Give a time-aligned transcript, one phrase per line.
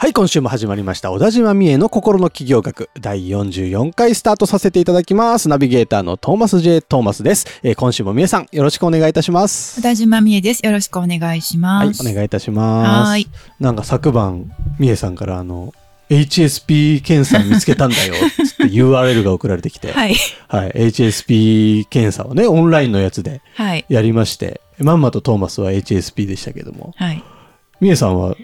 [0.00, 1.10] はい、今週も始まりました。
[1.10, 5.48] 小田島美恵の心の企業学第44回スタートさせていただきます。
[5.48, 6.82] ナビゲーターのトーマス J.
[6.82, 7.60] トーマスです。
[7.64, 9.80] えー今週も美恵さん、よろしくお願いいたします。
[9.80, 10.64] 小田島美恵です。
[10.64, 12.08] よろしくお願いしはい、ます。
[12.08, 13.08] お願いいたします。
[13.10, 13.26] はい
[13.58, 15.74] なんか昨晩、美恵さんからあの、
[16.10, 18.14] HSP 検査見つけたんだよ、
[18.46, 20.14] つって URL が送られてきて、はい。
[20.46, 23.84] はい、HSP 検査をね、オンラインのやつではい。
[23.88, 27.24] やりまして、まんまとトーマスは HSP でしたけども、はい。
[27.80, 28.36] 美恵さんは、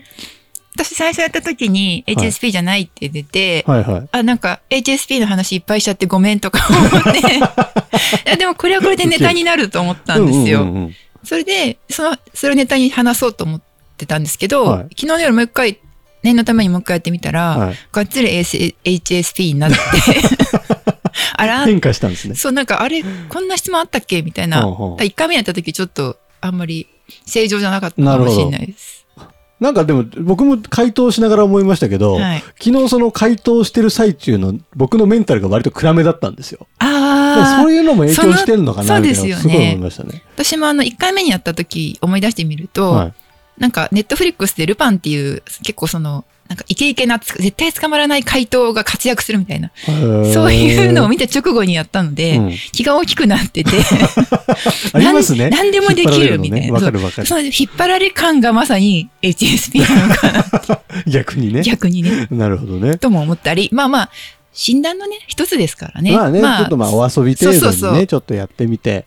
[0.76, 4.08] 私最初やった時にはい HSP じゃないって出て、はいはい。
[4.10, 7.18] あ、なんか HSP の話いっぱいしちゃってごめんとか思って、
[8.26, 10.62] いやでもこれはこれでネタになると思ったんですよ。
[10.62, 13.60] うんうんうんうんそれで、その、それをネタに話そうと思っ
[13.96, 15.78] てたんですけど、はい昨日の夜もう一回、
[16.22, 19.76] 念のためにもう一回やってみたら、はいがっつり HSP になって、
[21.36, 22.34] あら、変化したんですね。
[22.34, 24.20] そう、なんか、あれ、こんな質問あったっけ？
[24.20, 24.62] みたいな。
[24.64, 26.86] ほうほう1回目やった時ちょっと、あんまり
[27.24, 29.03] 正常じゃなかったかもしれないです。
[29.60, 32.40] なんかでも僕も回答しながら思いましたけど、はい。
[32.60, 36.66] 昨日その回答してる最中の僕のメンタルが割と暗めだったんですよ。
[36.78, 40.22] ああ、そういうのも影響してんのかなそのみたいなそうですよねすごい思いましたね。
[40.34, 43.12] 私もあの、1回目にやった時思い出してみると、はい
[43.58, 49.70] なんか、ネットフリックスでルパンっていう、結構その、なんかイケイケなつ、絶対捕まらない回答が活躍するみたいな、
[50.32, 53.70] そういうのを見て直後にやったので、うん気が大きくなってて、
[54.92, 55.48] ありますね。
[55.50, 56.74] なん何でもできるみたいな。
[56.74, 57.40] わ、かるわかるそ。
[57.40, 60.44] う引っ張られ感がまさに HSP なのかな、
[61.06, 61.62] 逆にね。
[61.62, 62.26] 逆にね。
[62.30, 62.98] なるほどね。
[62.98, 64.10] とも思ったり、まあまあ、
[64.52, 66.12] 診断のね、一つですからね。
[66.12, 69.06] まあね、ちょっとまあお遊び程度にね、そうそうそうちょっとやってみて、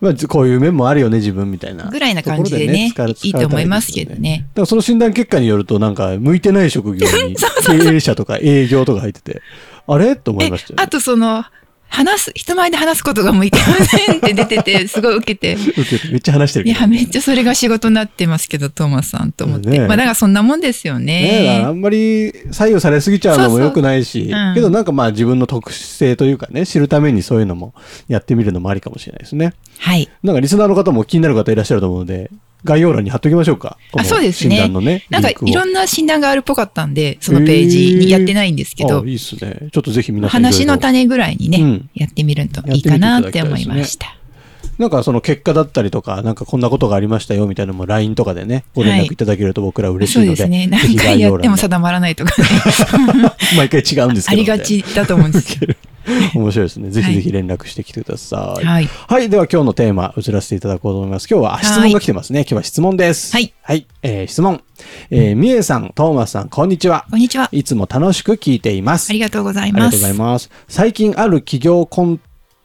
[0.00, 1.84] まあこういう面もあるよね、自分みたいな。
[1.84, 4.14] ぐらいな感じでね、いいと思いますけど。
[4.14, 4.46] ね。
[4.54, 7.36] だからその診断結果によると、なんか、向いてない職業に、
[7.66, 9.42] 経営者とか営業とか入ってて、
[9.86, 10.16] あれ？
[10.16, 10.82] と思いえましたよ、ね。
[10.82, 11.44] あとその、
[11.90, 15.54] 話す、人前で話すことが向いてませんって出てて、すごい受けて。
[15.76, 19.68] 受けてめっちゃ話してるいや、めっちゃそれが仕事になってますけど、トーマスさんと思って。
[19.68, 21.74] ねえまあ、だからそんなもんですよねえ、だからあね。
[21.74, 27.74] んまり左右されすぎちゃうのもそうそう良くないし、うんけどなんかまあ自分の特殊性というかね、知るためにそういうのも
[28.08, 29.52] やってみるのもありかもしれないですね。
[29.78, 30.08] はい。
[30.22, 32.30] なんかリスナーの方も気になる方いらっしゃると思うので、
[32.64, 33.78] 概要欄に貼っときましょうか。
[33.92, 35.04] このそうですね診断のね。
[35.10, 39.68] なんかいろんな診断があるっぽかったんで、そのページにやってないんですけどあ、いいっすね。
[39.72, 44.16] ちょっとぜひ皆さん話の種ぐらいにね、うんやってみるといいかなって思いました。
[44.78, 50.66] なんかその結果だったりとか、なんかこんなことがありましたよみたいなのも LINE とかでね、ご連絡いただけると僕ら嬉しいので、そうですね。
[50.68, 52.48] 何回やっても定まらないとかね。
[53.58, 54.40] 毎回違うんですけど。
[54.40, 55.68] ありがちだと思うんですよ。
[56.34, 56.90] 面白いですね。
[56.90, 58.64] ぜひぜひ連絡してきてください。
[58.64, 58.88] はい。
[59.08, 59.28] はい。
[59.28, 61.28] では今日のテーマ、移らせていただこうと思います。
[61.30, 62.40] 今日はあ質問が来てますね。
[62.40, 63.32] 今日は質問です。
[63.32, 63.52] はい。
[63.62, 63.86] はい。
[64.02, 64.60] えー質問。
[65.10, 67.04] えー、みえさん、トーマスさん、こんにちは。
[67.10, 67.48] こんにちは。
[67.52, 69.10] いつも楽しく聞いています。
[69.10, 69.82] ありがとうございます。
[69.82, 70.50] ありがとうございます。
[70.68, 72.20] 最近ある企業コン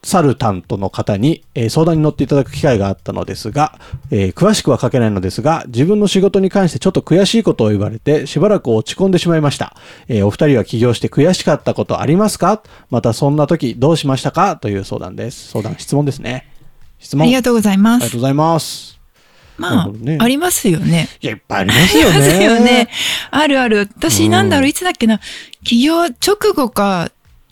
[0.07, 3.79] サルタントの方に、えー相談に乗っていただく機会があったのですが、
[4.11, 9.75] えー詳しくは書けないのですが、自分の仕事に関してちょっと悔しいことを言われて、しばらく落ち込んでしまいました。
[10.07, 12.61] えーお二人は起業して悔しかったことありますか？
[12.91, 14.57] またそんな時どうしましたか？
[14.57, 15.49] という相談です。
[15.49, 16.47] 相談、質問ですね。
[16.99, 17.23] 質問。
[17.23, 18.21] ありがとうございますありがとう。
[18.21, 18.95] ございます。
[19.57, 21.07] まほどねあ、ありますよね。
[21.21, 22.11] いや、いっぱいありますよね。
[22.13, 22.89] ありますよね。
[23.31, 23.77] あるある。
[23.97, 25.19] 私、うんなんだろう、いつだっけな、
[25.63, 27.09] 起業直後か、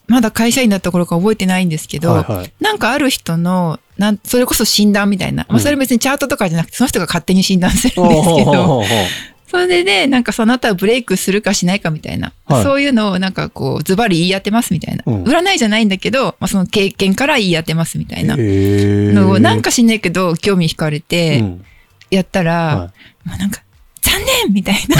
[0.07, 2.53] まだ会社員だった頃か覚えてないんですけど、はいはい。
[2.59, 8.83] なんかある人の、なんそれこそ診断みたいな、まあ、うんそれ別にチャートとかじゃなくて、その人が勝手に診断するんですけど、
[9.53, 12.63] それでね、なんかその後はブレイクするかしないかみたいな、はい。
[12.63, 15.03] そういうのをなんかこう、ズバリ言い当てますみたいな。
[15.05, 15.23] うん。
[15.25, 21.65] 占いじゃないんだけど、まあ、その経験から言い当てますみたいなのを、なんか知んないけど、興味惹かれて、うん。
[22.09, 22.93] やったら、は
[23.25, 23.61] もうなんか、
[24.01, 24.97] 残念みたいな。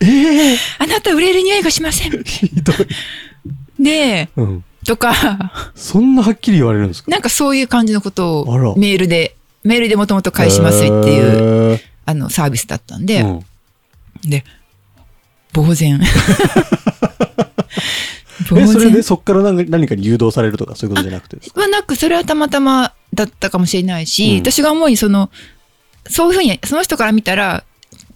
[0.00, 2.24] ええ あなた売れる匂いがしません。
[2.24, 2.76] ひどい。
[3.86, 4.64] で、うん。
[4.84, 7.10] とか、そんなはっきり言われるんですか？
[7.10, 11.80] なんかそういう感じのことをメールで、メールでもともと返しますっていう、う。
[12.04, 13.40] あの、サービスだったんで、うん
[14.24, 14.44] で、
[15.54, 16.00] 呆然。
[18.48, 19.02] 呆 え、それで然。
[19.02, 25.30] そっから何か何かに誘導されるとかそういうことじゃなくてはなく、それはたまたまだったかもしれないし、うん私が思うにその、
[26.08, 27.64] そういうふうに、その人から見たら、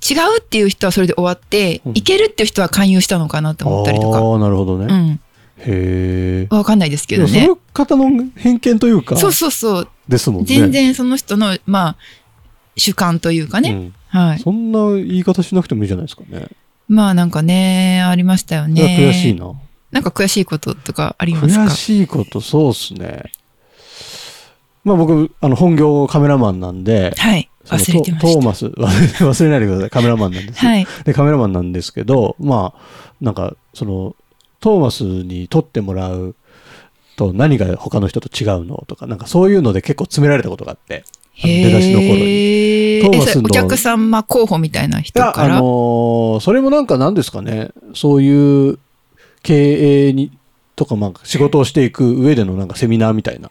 [0.08, 4.18] 違うっていう人はそれで終わって、うんいけるっていう人は勧誘したのかなと思ったりとか。
[4.18, 4.86] ああ、なるほどね。
[4.88, 5.20] うん。
[5.66, 6.54] へえ。
[6.54, 7.40] わかんないですけでどね。
[7.40, 9.88] もその方の偏見というか、そうそうそう。
[10.08, 10.46] ですもんね。
[10.46, 11.96] 全然その人の、まあ、
[12.76, 13.70] 主観というかね。
[13.70, 14.40] うんはい。
[14.40, 16.48] そんな言い方しなくてもいいじゃないですかね。
[16.88, 18.96] まあなんかね、ありましたよね。
[18.98, 19.52] 悔しいな。
[19.92, 21.64] なんか悔しいこととかありますか？
[21.66, 23.30] 悔しいこと、そうっすね。
[24.82, 27.48] まあ僕、あの、本業カメラマンなんで、はい。
[27.66, 29.90] 忘れてましトトーマス、忘れないでください。
[29.90, 30.66] カメラマンなんですた。
[30.66, 30.86] はい。
[31.04, 34.16] で、カメラマンなんですけど、まあ、なんか、その、
[34.60, 36.36] トーマスに撮ってもらう
[37.16, 41.04] と何が他の人と違うのとか、なんかそういうので結構詰められたことがあって、
[41.42, 43.00] 出だしの頃に。
[43.02, 45.56] トーマスのお客様候補みたいな人から？
[45.56, 48.78] あのーそれもなんか何ですかね、そういう
[49.42, 50.32] 経営に、
[50.76, 53.50] とか、まあ、仕事をしていく上でのなんかセミナーみたいな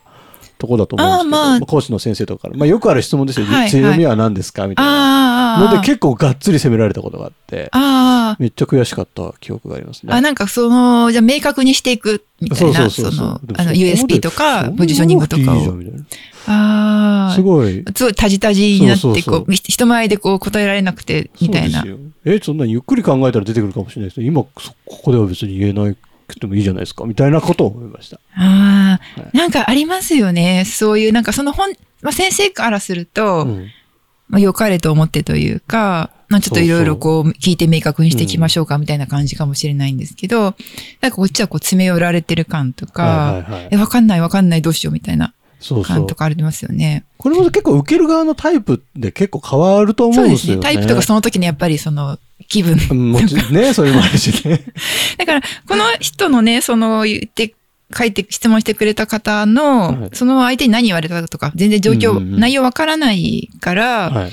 [0.60, 3.48] とこだと思うんですけど、まあ講師の先生とかから、まあよくある質問ですよ。
[3.48, 4.68] はいはい強みは何ですか？
[4.68, 5.40] みたいな。
[5.60, 8.38] ので結構がっつり責められたことがあって、ああ。
[8.40, 10.14] めっちゃ悔しかった記憶がありますね。
[10.14, 15.74] あ、なんかその、じゃあ明確にしていくみたいな、そのあの、そこまで USP とか、ポジショニングとかを。
[16.48, 17.36] ああ。
[17.36, 17.84] すごい。
[17.96, 21.84] すごいタジタジになって、そうそうそうこう、人前でこう答えられなくて、みたいな。
[22.26, 25.94] え、そんなにゆっくり考えたら出てくるかもしれないですけど、今、そここでは別に言えな
[26.30, 28.20] くてもいいじゃないですか、みたいなことを思いました。
[28.36, 30.64] ああ、はいなんかありますよね。
[30.66, 31.72] そういう、なんかその本、
[32.02, 33.68] まあ、先生からすると、うん
[34.30, 40.56] まあ、良かれと思ってというか、まあ、ちょっといろいろこう、聞いて明確にしていきましょうか、みたいな感じかもしれないんですけど、
[41.02, 46.14] なんかこっちはこう、詰め寄られてる感とか、はいはいはいえ、わかんないわかんないどうしようみたいなそうそう感と。
[46.16, 47.04] かありますよね。
[47.18, 50.52] これも結構受ける側のタイプで結構変わると思そううんですすね。
[50.52, 50.64] でよね。
[50.64, 52.78] タイプとかその時にやっぱりその、気分。
[52.92, 54.64] うんもちね、そういうのもあるしね。
[55.18, 57.54] だから、この人のね、その言って、
[57.96, 64.32] 書いて、質問してくれた方の、はいその相手に何言われたかとか、全然状況、うんうんうん内容わからないから、はい。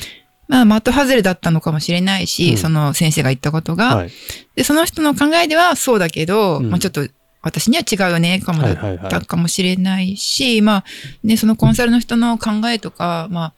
[0.48, 4.10] まあ、的外れだったのかもしれないし、うんその先生が言ったことが、はい。
[4.54, 7.06] で、その人の考えではそうだけど、うんまあちょっと、
[7.42, 10.84] 私には違うよね、かもだはいはいはいったかもしれないし、まあ、
[11.22, 13.52] ね、そのコンサルの人の考えとか、まあ、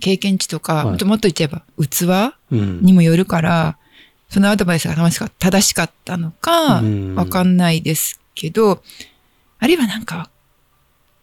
[0.00, 2.80] 経験値とか、はいもっともっと言っちゃえば、器うん。
[2.82, 3.78] にもよるから、
[4.28, 8.82] そのアドバイスが正しか正しかったのかうん、わかんないですけど、
[9.58, 10.30] あるいはなんか、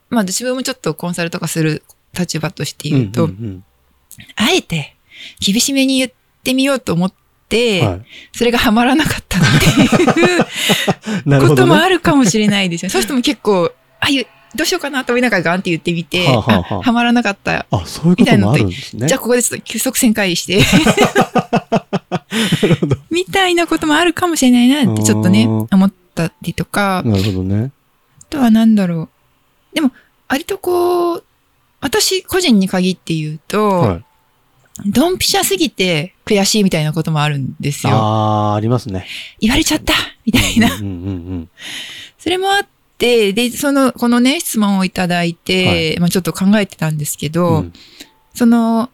[0.09, 1.83] まあ自分もちょっとコンサルとかする
[2.17, 3.63] 立場として言うと、んん
[4.35, 4.95] あえて
[5.39, 6.11] 厳しめに言っ
[6.43, 7.13] てみようと思っ
[7.49, 11.39] て、うんはいそれがハマらなかったっていう ね。
[11.47, 12.91] こともあるかもしれないですよね。
[12.91, 14.25] そういう人も結構、あゆ
[14.55, 17.65] どうしようかなと思いながらガンって言ってみて、はあはあはああはまらなかった。
[17.71, 19.07] あ、そういうこともあるんですね。
[19.07, 20.61] じゃあここでちょっと急速旋回して。
[23.09, 27.71] みたいなこともあるかもしれないなってちょっとね、うん思ったりとか、なるほどね。
[28.21, 29.09] あとはなんだろ
[29.73, 29.75] う。
[29.75, 29.91] でも、
[30.27, 31.23] 割とこう、
[31.81, 34.05] 私個人に限って言うと、はい。
[34.85, 37.93] ドンピシャすぎて悔しいみたいなこともあるんですよ。
[37.93, 39.05] ああ、ありますね。
[39.39, 39.93] 言われちゃった
[40.25, 40.73] みたいな。
[40.75, 40.89] うんうんう
[41.35, 41.49] ん
[42.17, 47.73] それもあって、で、その、このね、質問をいただいて、まあちょっと考えてたんですけうど、ん。
[48.33, 48.89] その、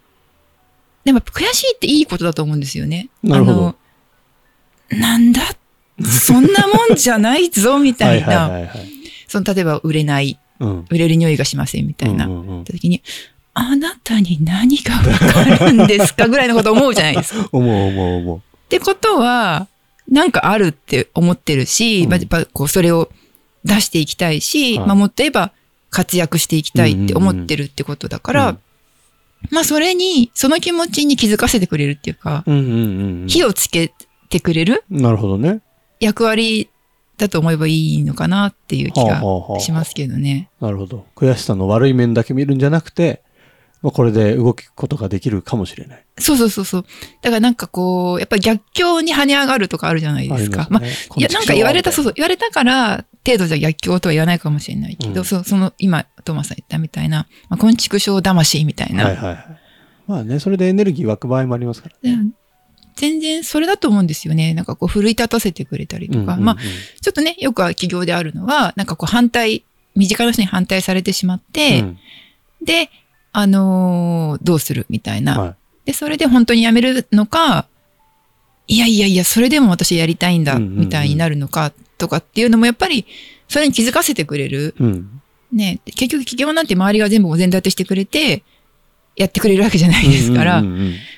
[1.04, 3.08] でも悔しいっていいことだと思うんですよね。
[3.22, 3.76] なるほど
[4.92, 5.42] あの、なんだ？
[6.04, 8.48] そんなもんじゃないぞ、みたい はいな。
[8.48, 8.90] はいはいはい。
[9.28, 10.84] その、例えば売れない、うん。
[10.90, 12.26] 売れる匂いがしません、みたいな。
[12.26, 13.02] うんうんうんった時に、
[13.54, 17.40] あなたに何がわかるんですかぐらいのこと思うじゃないですか。
[17.42, 18.42] っ 思う思う思う。
[18.68, 19.66] てことは、
[20.08, 23.10] なんかあるって思ってるし、うんまあこうそれを
[23.64, 25.52] 出していきたいし、はいまあもっと言えば
[25.90, 28.58] 活躍していきたいって思ってるってことだから、うん
[29.50, 32.72] まあそれに、その気持ちに気づかせてくれるっていうか、うんうんうん
[33.22, 33.26] うん。
[33.26, 33.92] 火をつけ
[34.28, 35.62] てくれるなるほどね。
[35.98, 36.68] 役割
[37.16, 40.50] だと思えばいいのかなっていう気がはあはあはあしますけどね。
[40.60, 41.06] なるほど。
[41.16, 43.22] 悔しさの悪い面だけ見るんじゃなくて、
[43.82, 46.04] まあ、これで動くことができるかもしれない。
[46.18, 46.84] そうそうそうそう。
[47.22, 50.66] だからなんかこう、やっぱり逆境に跳ね上がるとかあるじゃないですか。
[50.70, 59.60] まあありすねいや、なんか言われた、そうそそう、言われたから、程度じゃ逆境とは言わないかもしれないけど、うんそう、その、今、トーマスさん言ったみたいな、まあ、昆虫症魂みたいな、はいはいはい。
[60.06, 61.96] まあね、それでエネルギー湧く場合もありますから。
[62.02, 62.16] で
[62.96, 64.52] 全然それだと思うんですよね。
[64.52, 66.56] なんかこう、奮い立たせてくれたりとか、うんうんうんまあ、
[67.00, 69.64] ちょっとね、よくは企業であるのは、なんかこう、反対、
[69.96, 71.98] 身近な人に反対されてしまって、うん
[72.62, 72.90] で、
[73.32, 77.66] あのーどうするみたいな、はいで、それで本当に辞めるのか、
[78.68, 83.06] いやいやいや、それでも私やりたいんだ、みたいになるのか、とかっていうのもやっぱり、
[83.48, 84.74] それに気づかせてくれる。
[84.78, 85.20] うん。
[85.52, 88.44] ね、結局企業なんて周りが全部お膳立てしてくれて、
[89.16, 90.62] やってくれるわけじゃないですから、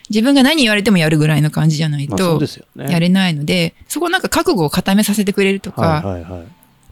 [0.08, 2.90] 自分が何言われてもやるぐらいの感じじゃないとで、すよね。
[2.90, 6.02] やれないので、そこなんか覚悟を固めさせてくれるとか。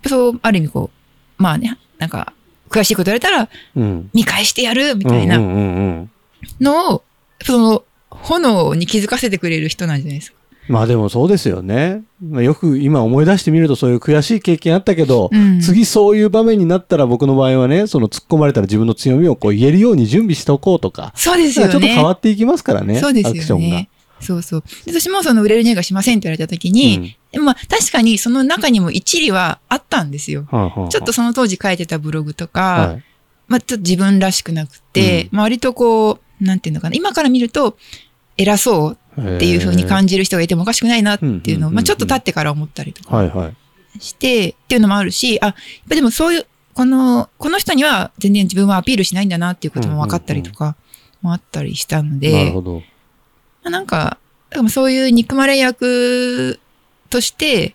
[0.07, 0.91] そう、ある意味こ
[1.39, 2.35] う、まあね、なんか、
[2.71, 4.11] 悔しいこと言われたら、うん。
[4.15, 7.03] 見返してやるみたいなのを、
[7.45, 10.41] その、炎に気づかせてくれる人なんじゃないですか。
[10.69, 12.05] まあでもそうですよね。
[12.25, 21.73] まあよく今思い出してみるとそういう悔しい経験あったけど、うん次そういう場面になったら僕の場合はね、その突っ込まれたら自分の強みをこう言えるように準備しておこうとか、そうですよね。
[21.73, 23.00] ちょっと変わっていきますからね。
[23.00, 23.67] そうですアクションが。
[23.67, 23.89] よね。
[24.21, 24.65] そうそう。
[24.85, 30.47] で私もその売れる匂いがしませんって言われた時に、まあ確かにその中にも一理はあったんですよ。
[30.51, 33.05] はあはあちょっとその当時書いてたブログとか、はい
[33.51, 37.77] まあちょっと自分らしくなくて、まあ割とこう、なんていうのかな、今から見ると
[38.39, 43.53] 偉そうっていう風に感じる人がいてもおかしくないなっていうのを、うんうんうんうんまあちょっと経ってから思ったりとか。
[43.99, 45.55] して、っていうのもあるし、あ、やっ
[45.89, 50.77] ぱでもそういう、この、この人には全然自分はアピールしないんだなっていうことも分かったりとか
[51.23, 52.77] もあったりしたので、なるほど。
[52.77, 52.83] ま
[53.65, 54.19] あなんか、
[54.69, 56.61] そういう憎まれ役
[57.11, 57.75] として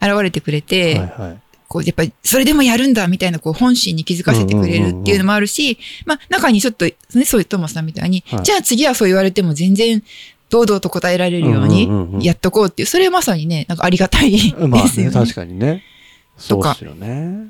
[0.00, 1.42] 現れてくれて、はいはい。
[1.68, 6.94] こう、やっぱり、それでもやるんだみたいな、こう、本心に気づかせてくれるっていうのもあるし、まあ、中にちょっと、ね、
[7.24, 10.02] そういうトーマスさんみたいに、はいじゃあ次はそう言われても全然、
[10.50, 11.88] 堂々と答えられるように、
[12.22, 14.66] やっとこうっていう、それはまさにね、なんかありがたいですよね。
[14.66, 15.82] まあね、確かにね。
[16.36, 17.48] そうですよね。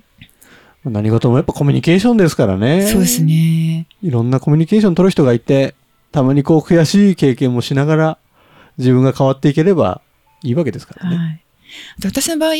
[0.84, 2.86] まあ何事もやっぱコミュニケーションですからね。
[2.86, 3.24] そうです。
[3.24, 3.88] ね。
[4.04, 5.74] いろんなコミュニケーション取る人がいて、
[6.12, 8.18] たまにこう悔しい経験もしながら、
[8.78, 10.00] 自分が変わっていければ
[10.42, 11.16] いいわけですからね。
[11.16, 11.44] はい。
[12.04, 12.52] 私の場合、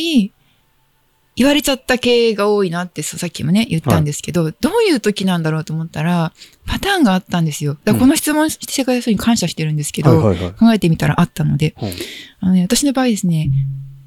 [1.35, 6.31] 言われちゃった系が多いなってさっきもね、言ったんですけど、どういう時なんだろうと思ったら、
[6.67, 7.73] パターンがあったんですよ。
[7.83, 10.53] だからこの質問してくれた人に感謝してるんですけど、はいはいはい。
[10.53, 11.93] 考えてみたらあったので、はい
[12.39, 13.49] あのね、私の場合ですね、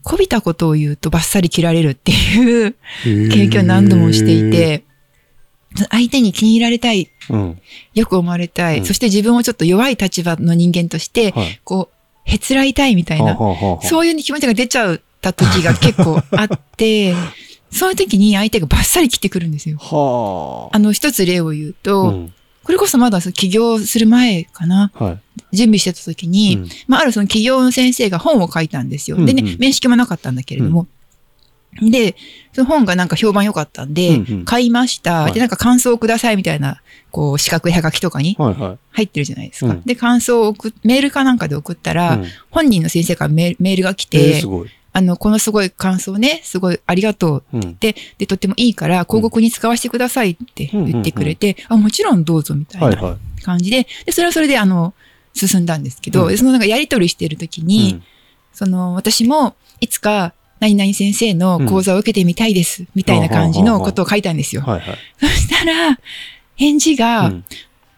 [0.04, 4.85] こびたことを言うとバッサリ切られるっていう経験を何度もしてい、て、
[5.90, 7.61] 相手に気に入られたい、うん。
[7.92, 11.61] よく思われたい、うんそして自分をちょっと弱い立場の人間として、はい。
[11.64, 11.96] こう、
[12.26, 13.37] へつらいたいみたいな、
[13.83, 17.14] そういう気持ちが出ちゃった時が結構あって、
[17.71, 19.78] そういう時に相手がバッサリ切ってくるんですよ。
[19.78, 20.76] はあ。
[20.76, 22.33] あの、一つ例を言うと、うん
[22.66, 25.21] これこそまだ起業する前かな、は
[25.52, 25.56] い。
[25.56, 29.25] 準備してた時に、うんまあ、あるその起業の先生が本を書いたんですよ。
[29.25, 30.88] でね、面識もなかったんだけれども。
[31.83, 32.16] で、
[32.52, 36.80] その本がなんか評判良かったんで、うんうん買いました、はいで、なんか感想をくださいみたいな、
[37.11, 38.78] こう、四角いはがきとかにはいはい。
[38.92, 39.73] 入ってるじゃないですか。
[39.73, 44.71] うんで、感想を送っ、メールかなんかで送ったら、うん本人の先生からメールが来えーて、すごい。
[44.92, 47.76] あの、このすごい感想ね、すごいありがとううん。
[47.78, 54.95] で、で、とってもいいから、広告に使わせてくださいって言ってくれて、あ、もちろんどうぞみたいなはいは感じで、で、それはそれで、あの、
[55.35, 57.64] 進んだんですけど、うんでそのなんかやりとりしてるときい。
[57.64, 58.02] に、うん
[58.54, 64.63] その、私も、いつか、何々先生の講座を受けてみたいです、みたいな感じのことを書いたんですよ。
[64.63, 64.99] はいはい。
[65.21, 65.99] そしたら、
[66.57, 67.45] 返事が、うん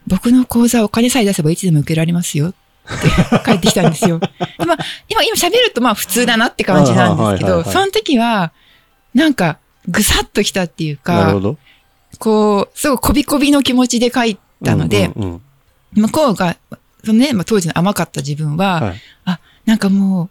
[0.09, 4.19] 僕の講座お金さえ出せばいつでも受けられますよって返ってきたんですよ。
[4.59, 8.53] でまあ、今、今喋るとまあ普通だなって感じなんですけど、その時は、
[9.12, 11.38] なんか、ぐさっときたっていうか。
[12.19, 15.43] こう、すごいこびこびの気持ちで書いたので、うんうんうん
[15.95, 16.57] 向こうが、
[17.03, 20.31] そのね、まあ、当時の甘かった自分は、はいあ、なんかもう、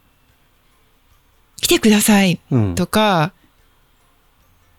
[1.62, 3.34] 来てくださいうんとか、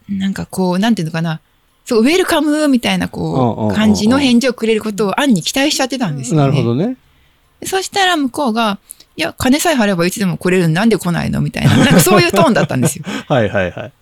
[0.09, 1.41] なんかこう、なんていうのかな、
[1.85, 6.47] そう、ウェルカムみたいな、うんうんうんうんこう、感じの返事をくれることを暗に期待しちゃってたんですよね。
[6.47, 6.97] なるほどね。
[7.61, 8.79] でそしたら向こうが、
[9.17, 13.05] いや、金さえ払えばいつでも来れるのなんで来ないのみたいな、 なんかそういうトーンだったんですよ。
[13.27, 13.93] はいはいはい。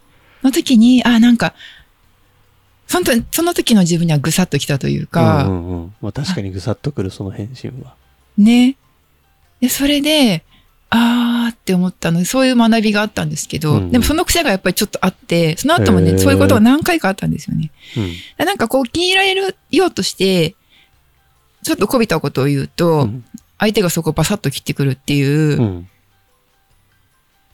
[0.43, 1.55] の時に、あ、なんか、
[2.87, 7.95] そのその時の自分にはぐさっときたというか、うんうんうんまあ確かにぐさっとくるその返信は。
[8.39, 8.77] ね。
[9.61, 10.45] で、それで、
[10.91, 17.71] あーって思ったので、そういう学びがあったんですけど、うんうんでもその癖がやっぱりちょっとあって、その後もね、そういうことが何回かあったんですよね。
[17.97, 18.13] うん。
[18.39, 20.55] でなんかこう気に入られるようとして、
[21.63, 23.25] ちょっとこびたことを言うと、うん
[23.59, 25.89] 相手がそこをバサッと切ってくるっていううん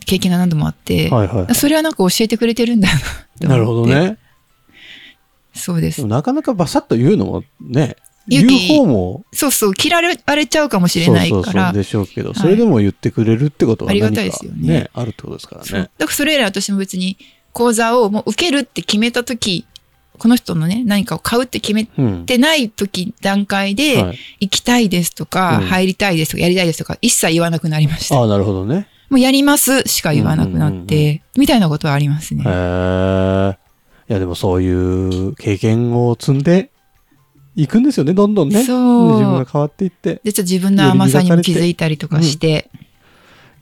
[0.04, 1.54] 経験が何度もあって、はいはい。
[1.54, 2.88] それはなんか教えてくれてるんだ
[3.40, 3.86] ななるほど。
[3.86, 4.18] ね。
[5.54, 6.04] そうです。
[6.06, 7.96] なかなかバサッと言うのもね、
[8.28, 11.42] 言う方もそうそう、切られれちゃうかもしれないから。
[11.42, 15.68] そうそうでしょうけど、それでも言ってくれるってことはありがたいですよねね、あるってことですからね。
[15.72, 17.16] だからそれ以来私も別に
[17.52, 19.66] 講座をもう受けるって決めた時、
[20.18, 22.26] この人のね、何かを買うって決めうん。
[22.26, 28.16] てない時、段階で、はい行きたいですとか、うん入りたいですとか、やりたいですとか、一切言わなくなりました。
[28.18, 28.86] ああ、なるほどね。
[29.10, 32.44] もうやりますしか言わなくなって、うんうんうんみたいなことはありますね。
[32.46, 33.58] へえ。
[34.10, 36.70] いや、でもそういう経験を積んで
[37.54, 38.64] いくんですよね、どんどんね。
[38.64, 40.20] そう自分が変わっていって。
[40.24, 42.70] で、ちょっと自分の甘さにも気づいたりとかして、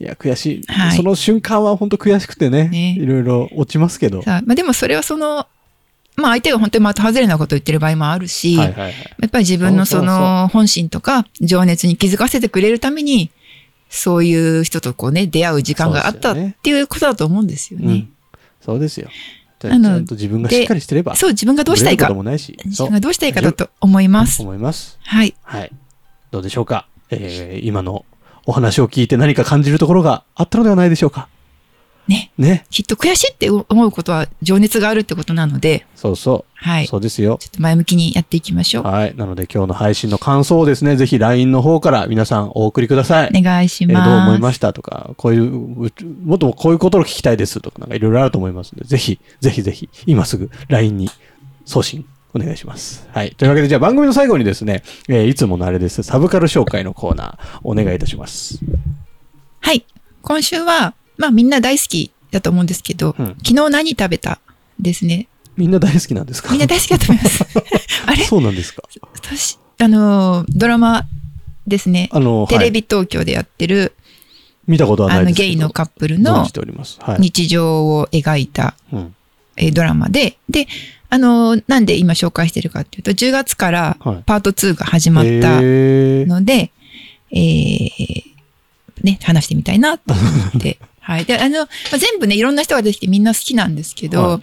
[0.01, 0.63] いや、悔しい。
[0.67, 4.23] はいその瞬間は本当悔しくてね、ねいろいろ落ちますけど。
[4.27, 5.47] まあでもそれはその、
[6.17, 8.93] まあ相手が本当に的外れなことを言ってる場合もあるし、はいはいはい。
[8.93, 13.31] やっぱり自分のその本心とか情熱に気づかせてくれるために、
[13.91, 17.87] そういう人とこうね、出会う時間があったっていうことだと思うんですよね。
[17.87, 18.09] うん。
[18.63, 19.09] そうですよ。
[19.09, 21.17] じゃああのちゃんと自分がしっかりしてれば。
[21.17, 22.09] そう、自分がどうしたいか。
[22.09, 24.41] 自分がどうしたいかだと思います。
[24.43, 24.99] 思います。
[25.03, 25.35] はい。
[25.43, 25.73] はい。
[26.31, 26.87] どうでしょうか？
[27.11, 28.05] えー、今の
[28.47, 31.29] お話を聞いて何か感じるところがあったのではないでしょうか？
[32.09, 32.33] ね。
[32.39, 32.67] ね。
[32.71, 36.83] きっと悔しいって思うことは情熱があるってことなので、そうそはう。
[36.83, 36.85] い。
[36.85, 37.39] ちょそうですよ。
[37.45, 38.85] っと前向きにやっていきましょう。
[38.85, 39.15] はい。
[39.17, 43.31] なので今日の配信の感想をですね、ぜひ LINE の方から皆さんお送りください。
[43.39, 44.11] お願いしえーます。
[44.11, 45.45] どう思いましたとか、こういう、
[45.87, 45.91] う
[46.25, 51.09] もっとこういうことを聞きたいですとか、なんかいろいろあると思いますので、ぜひ、ぜひぜひ、今すぐ LINE に
[51.65, 52.05] 送信
[52.35, 53.07] お願いします。
[53.13, 53.31] はい。
[53.37, 58.59] というわけで、じゃあ番組の最後にですね、えーいつものあれです、サブカル紹介のコーナー、お願いいたします。
[59.61, 59.85] はい。
[60.23, 64.41] 今週は、まあみんな大好きだと思うんですけど、うん昨日何食べた
[64.81, 65.29] ですね。
[65.57, 66.51] みんな大好きなんですか？
[66.51, 67.45] みんな大好きだと思います。
[68.07, 68.25] あれ？
[68.25, 68.83] そうなんですか
[69.15, 71.07] 私、あの、ドラマ
[71.67, 72.09] ですね。
[72.13, 73.93] あの、テレはい、ビ東京でやってる、
[74.67, 75.49] 見たことはなあの、いですけど。
[75.49, 77.19] ゲイのカップル存の。
[77.19, 79.15] 日常を描いた、うん。
[79.57, 80.67] えードラマで、で、
[81.11, 86.71] あの、なんで今紹介してるかっていうと、10月からはいパート2が始まったえー、ので、
[87.33, 88.23] えー
[89.03, 90.23] ね、話してみたいなと思
[90.59, 90.79] って。
[91.01, 91.25] はい。
[91.25, 94.41] で、あの、まあ全部ね、いろんな人が出てきてみんな好きなんですけど、は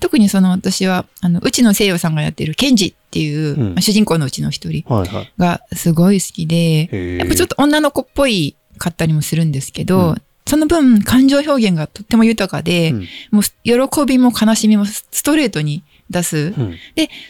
[0.00, 5.32] 特にその私は、あの、内野聖陽さんがやってるケンジっていう、うんまあ主人公のうちの一人はいはい。
[5.38, 16.52] がすごい好きで、へーやっぱちょっと女の子っぽいかったりもするんですけど、うんその分感情表現がとっても豊かで、うんもう喜びも悲しみもストレートに出す。
[16.58, 16.78] うん。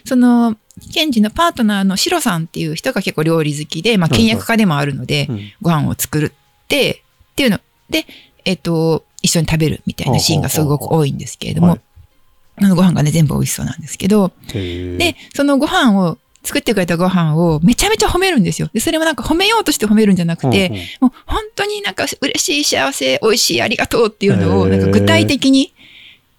[0.04, 0.56] その、
[0.92, 7.02] ケンジのパートナーのシロさんっていう人が結構料理好きで、まあ、はいはい倹約家でもあるので、うんご飯を作るって、
[7.32, 7.60] っていうの
[7.90, 8.06] で、
[8.44, 11.80] えっと、一緒に食べるみたいなシーンがすごく多いんですけれどもはい、
[12.56, 18.68] あのご飯がね、全部美味しそうなんですけど、で、そのご飯を、作ってくれたご飯をめちゃめちゃ褒めるんですよ。
[18.72, 25.72] で、それもなんか褒めようとして褒めるんじゃなくて、うんうんもう本当になんか嬉しい、幸せ、美味しい、ありがとうっていうのを、なんか具体的に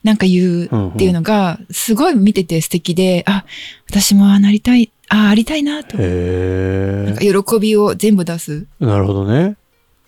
[0.04, 3.46] なんか言うっていうのが、すごい見てて素敵で、あ、
[3.90, 5.96] 私もああなりたい、ああ、ありたいなと。
[5.98, 8.66] へなんか喜びを全部出す。
[8.82, 8.86] え。
[8.86, 9.56] なるほどね。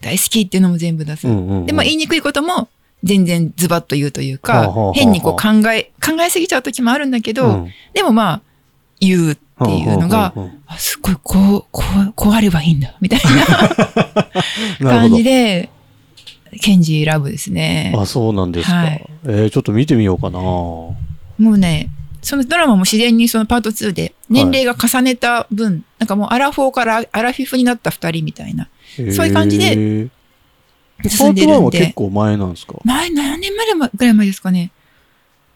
[0.01, 1.27] 大好きっていうのも全部出す。
[1.27, 2.69] うんうんうんで、まあ言いにくいことも
[3.03, 8.41] 全然ズバッと言うというかはあはあはあはあ、変にこう考え、考えすぎちゃう時もあるんだけど、うんでもまあ、
[8.99, 13.19] 言うっていうのが、うんうんうんあすごい、こう、こう、こうあればいいんだ、みたい
[14.79, 15.69] な 感どじで、
[16.59, 17.93] ケンジラブですね。
[17.95, 18.75] あ、そうなんですか。
[18.77, 20.39] はいえーちょっと見てみようかな。
[20.39, 20.95] も
[21.37, 21.89] うね、
[22.25, 28.67] そのドラマも自然にそのパート2で、年齢が重ねた分、なんかもうアラフォーからアラフィフになった二人みたいな、
[29.13, 30.09] そういう感じでへー
[31.03, 32.73] パ進んート1はでるんで、結構前なんですか？
[32.83, 34.71] 前、何年前ぐらい前ですかね。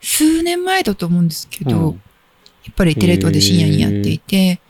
[0.02, 2.02] 数年前だと思うんですけど、うん。
[2.66, 4.62] やっぱりテレ東で深夜にやっていて、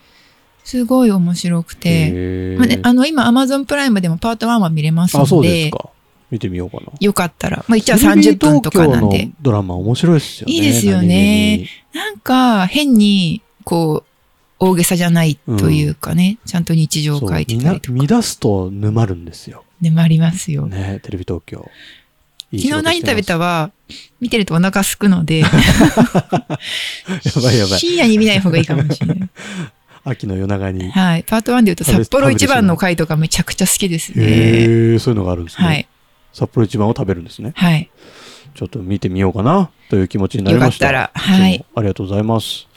[0.64, 5.90] すごい面白くて、まあね、あの、今、アマゾンプライムでもパート1は見れますのあ、そうですで、か。
[6.32, 6.92] 見てみようかな。
[7.00, 10.54] よかったら、まあ一応30分とかなんでドラマ面白いですよね。
[10.54, 14.10] いいですよねなんか変に、こう、
[14.60, 17.94] 大げさじゃないというかね、ちゃんと日常を書いてたりとか。
[17.94, 19.64] 見出すと沼るんですよ。
[19.82, 20.68] でもありますよ。
[20.68, 21.70] ね、テレビ東京。
[22.52, 23.72] いい昨日何食べたわは、
[24.20, 25.48] 見てるとお腹すくので、 や
[27.42, 27.80] ばいやばい。
[27.80, 29.30] 深夜に見ない方がいいかもしれない。
[30.04, 30.90] 秋の夜長に。
[30.92, 31.24] はい。
[31.24, 34.26] パート1で言うと、札幌一番の回とかめちゃくちゃ好きですね。
[34.26, 35.66] へえ、そういうのがあるんですね。
[35.66, 35.88] はい。
[36.40, 37.52] 札幌一番を食べるんですね。
[37.56, 37.90] はい。
[38.56, 40.88] ちょっと見てみようかなという気持ちになりました。
[40.88, 42.69] よかったらはいありがとうございます。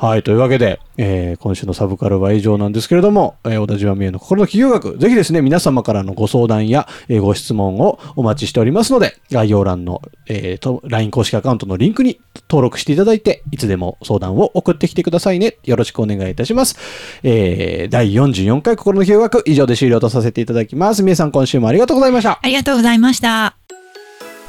[0.00, 0.22] はい。
[0.22, 15.56] というわけで、えー今週のサブカルは以上なんですけれども、えー小田島美恵の心の企業学、ぜひですね、皆様からのご相談や、えーご質問をお待ちしておりますので、概要欄の、えーと LINE 公式アカウントのリンクに登録していただいて、いつでも相談を送ってきてくださいね。
[15.64, 16.76] よろしくお願いいたします。
[17.24, 21.02] えー第44回心の企業学、以上で終了とさせていただきます。
[21.02, 22.38] 美恵さん、今週もありがとうございました。
[22.40, 23.56] ありがとうございました。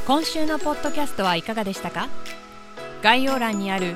[0.05, 2.07] 今週のポッドキャストはいかがでしたか？
[3.01, 3.95] 概要欄にある